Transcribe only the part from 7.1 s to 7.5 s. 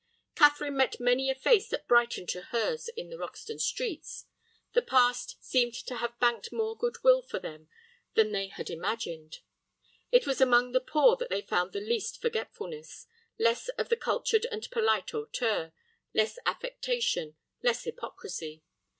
for